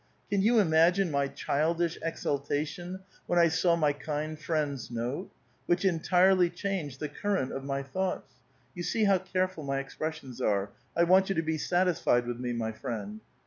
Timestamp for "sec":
8.81-9.05